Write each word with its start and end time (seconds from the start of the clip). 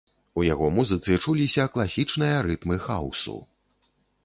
У 0.43 0.45
яго 0.53 0.69
музыцы 0.77 1.17
чуліся 1.25 1.67
класічныя 1.77 2.41
рытмы 2.49 2.81
хаўсу. 2.89 3.39